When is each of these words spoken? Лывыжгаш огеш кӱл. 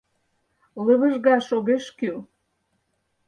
Лывыжгаш 0.85 1.47
огеш 1.57 1.85
кӱл. 1.97 2.17